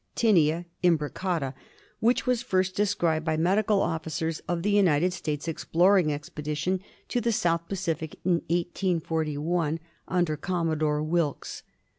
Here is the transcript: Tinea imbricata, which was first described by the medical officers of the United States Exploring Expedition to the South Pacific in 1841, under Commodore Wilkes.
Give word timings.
Tinea 0.15 0.65
imbricata, 0.83 1.53
which 1.99 2.25
was 2.25 2.41
first 2.41 2.75
described 2.75 3.23
by 3.23 3.35
the 3.35 3.41
medical 3.43 3.83
officers 3.83 4.39
of 4.47 4.63
the 4.63 4.71
United 4.71 5.13
States 5.13 5.47
Exploring 5.47 6.11
Expedition 6.11 6.79
to 7.07 7.21
the 7.21 7.31
South 7.31 7.67
Pacific 7.69 8.17
in 8.25 8.41
1841, 8.49 9.79
under 10.07 10.35
Commodore 10.35 11.03
Wilkes. 11.03 11.61